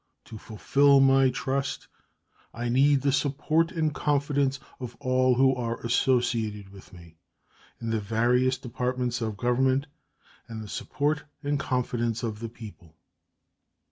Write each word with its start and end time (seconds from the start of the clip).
To 0.25 0.39
fulfill 0.39 0.99
my 0.99 1.29
trust 1.29 1.87
I 2.55 2.69
need 2.69 3.03
the 3.03 3.11
support 3.11 3.71
and 3.71 3.93
confidence 3.93 4.59
of 4.79 4.97
all 4.99 5.35
who 5.35 5.53
are 5.53 5.79
associated 5.81 6.69
with 6.69 6.91
me 6.91 7.17
in 7.79 7.91
the 7.91 7.99
various 8.01 8.57
departments 8.57 9.21
of 9.21 9.37
Government 9.37 9.85
and 10.47 10.63
the 10.63 10.67
support 10.67 11.25
and 11.43 11.59
confidence 11.59 12.23
of 12.23 12.39
the 12.39 12.49
people. 12.49 12.97